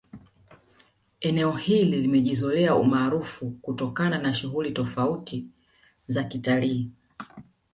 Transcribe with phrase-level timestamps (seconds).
[1.21, 5.47] Eneo hili limejizolea umaarufu kutokana na shughuli tofauti
[6.07, 6.91] za kitalii